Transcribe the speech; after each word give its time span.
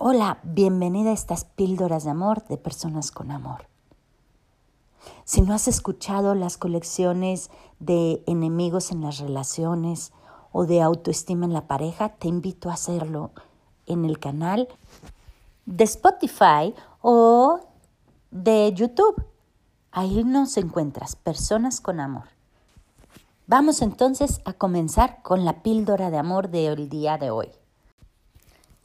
Hola, 0.00 0.38
bienvenida 0.44 1.10
a 1.10 1.12
estas 1.12 1.44
píldoras 1.44 2.04
de 2.04 2.10
amor 2.10 2.46
de 2.46 2.56
personas 2.56 3.10
con 3.10 3.32
amor. 3.32 3.66
Si 5.24 5.40
no 5.40 5.52
has 5.52 5.66
escuchado 5.66 6.36
las 6.36 6.56
colecciones 6.56 7.50
de 7.80 8.22
enemigos 8.28 8.92
en 8.92 9.00
las 9.00 9.18
relaciones 9.18 10.12
o 10.52 10.66
de 10.66 10.82
autoestima 10.82 11.46
en 11.46 11.52
la 11.52 11.66
pareja, 11.66 12.10
te 12.10 12.28
invito 12.28 12.70
a 12.70 12.74
hacerlo 12.74 13.32
en 13.86 14.04
el 14.04 14.20
canal 14.20 14.68
de 15.66 15.82
Spotify 15.82 16.76
o 17.02 17.58
de 18.30 18.72
YouTube. 18.72 19.20
Ahí 19.90 20.22
nos 20.22 20.56
encuentras, 20.58 21.16
personas 21.16 21.80
con 21.80 21.98
amor. 21.98 22.28
Vamos 23.48 23.82
entonces 23.82 24.42
a 24.44 24.52
comenzar 24.52 25.22
con 25.24 25.44
la 25.44 25.64
píldora 25.64 26.12
de 26.12 26.18
amor 26.18 26.50
del 26.50 26.88
día 26.88 27.18
de 27.18 27.30
hoy. 27.30 27.48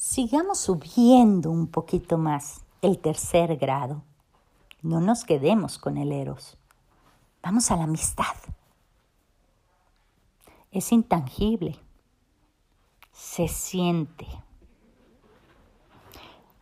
Sigamos 0.06 0.60
subiendo 0.60 1.50
un 1.50 1.68
poquito 1.68 2.18
más 2.18 2.66
el 2.82 3.00
tercer 3.00 3.56
grado. 3.56 4.04
No 4.82 5.00
nos 5.00 5.24
quedemos 5.24 5.78
con 5.78 5.98
el 5.98 6.11
eros. 6.11 6.57
Vamos 7.42 7.71
a 7.71 7.78
la 7.78 7.86
amistad. 7.86 8.36
Es 10.71 10.92
intangible. 10.92 11.80
Se 13.14 13.47
siente. 13.47 14.28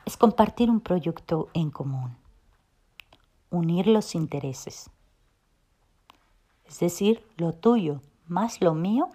Es 0.05 0.17
compartir 0.17 0.69
un 0.69 0.79
proyecto 0.79 1.49
en 1.55 1.71
común. 1.71 2.15
Unir 3.49 3.87
los 3.87 4.13
intereses. 4.13 4.91
Es 6.65 6.79
decir, 6.79 7.27
lo 7.37 7.53
tuyo 7.53 8.01
más 8.27 8.61
lo 8.61 8.75
mío 8.75 9.09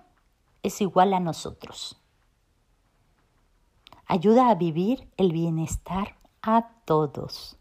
es 0.65 0.81
igual 0.81 1.15
a 1.15 1.20
nosotros 1.20 2.03
ayuda 4.06 4.51
a 4.51 4.55
vivir 4.55 5.09
el 5.16 5.33
bienestar 5.33 6.14
a 6.42 6.69
todos. 6.84 7.56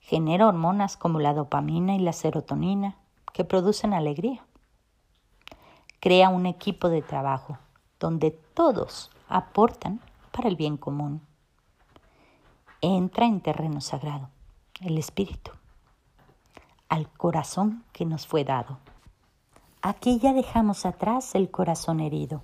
Genera 0.00 0.46
hormonas 0.46 0.96
como 0.96 1.18
la 1.18 1.34
dopamina 1.34 1.96
y 1.96 1.98
la 1.98 2.12
serotonina 2.12 2.96
que 3.32 3.44
producen 3.44 3.92
alegría. 3.92 4.44
Crea 6.00 6.28
un 6.28 6.46
equipo 6.46 6.88
de 6.88 7.02
trabajo 7.02 7.58
donde 7.98 8.30
todos 8.30 9.10
aportan 9.28 10.00
para 10.30 10.48
el 10.48 10.56
bien 10.56 10.76
común. 10.76 11.20
Entra 12.80 13.26
en 13.26 13.40
terreno 13.40 13.80
sagrado, 13.80 14.30
el 14.80 14.98
espíritu, 14.98 15.50
al 16.88 17.10
corazón 17.10 17.84
que 17.92 18.06
nos 18.06 18.26
fue 18.26 18.44
dado. 18.44 18.78
Aquí 19.82 20.20
ya 20.20 20.32
dejamos 20.32 20.86
atrás 20.86 21.34
el 21.34 21.50
corazón 21.50 21.98
herido 21.98 22.42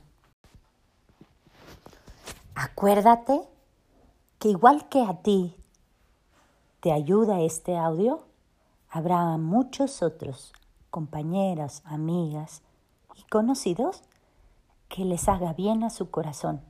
Acuérdate 2.55 3.41
que 4.39 4.49
igual 4.49 4.89
que 4.89 5.03
a 5.03 5.23
ti 5.23 5.57
te 6.81 6.93
ayuda 6.93 7.41
este 7.41 7.77
audio, 7.77 8.25
habrá 8.89 9.37
muchos 9.39 10.03
otros 10.03 10.53
compañeras, 10.91 11.83
amigas 11.85 12.63
y 13.17 13.23
conocidos 13.25 14.03
que 14.89 15.05
les 15.05 15.29
haga 15.29 15.53
bien 15.53 15.83
a 15.83 15.91
su 15.91 16.13
corazón. 16.13 16.63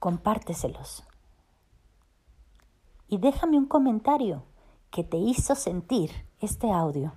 Compárteselos. 0.00 1.04
Y 3.06 3.18
déjame 3.18 3.56
un 3.56 3.66
comentario 3.66 4.42
que 4.90 5.04
te 5.04 5.16
hizo 5.16 5.54
sentir 5.54 6.10
este 6.40 6.72
audio. 6.72 7.12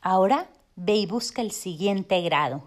Ahora 0.00 0.48
ve 0.74 0.96
y 0.96 1.06
busca 1.06 1.42
el 1.42 1.52
siguiente 1.52 2.20
grado. 2.22 2.64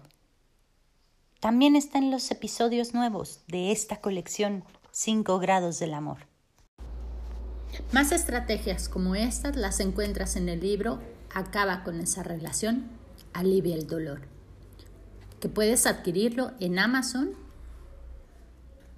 También 1.40 1.74
están 1.74 2.10
los 2.10 2.30
episodios 2.30 2.92
nuevos 2.92 3.40
de 3.48 3.72
esta 3.72 4.02
colección 4.02 4.62
5 4.90 5.38
grados 5.38 5.78
del 5.78 5.94
amor. 5.94 6.18
Más 7.92 8.12
estrategias 8.12 8.90
como 8.90 9.14
estas 9.14 9.56
las 9.56 9.80
encuentras 9.80 10.36
en 10.36 10.50
el 10.50 10.60
libro 10.60 11.00
Acaba 11.32 11.82
con 11.84 12.00
esa 12.00 12.22
relación, 12.24 12.90
alivia 13.32 13.76
el 13.76 13.86
dolor, 13.86 14.22
que 15.40 15.48
puedes 15.48 15.86
adquirirlo 15.86 16.50
en 16.58 16.78
Amazon. 16.78 17.30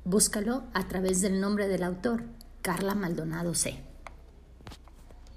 Búscalo 0.04 0.64
a 0.72 0.88
través 0.88 1.20
del 1.20 1.40
nombre 1.40 1.68
del 1.68 1.82
autor, 1.82 2.24
Carla 2.62 2.94
Maldonado 2.94 3.54
C. 3.54 3.91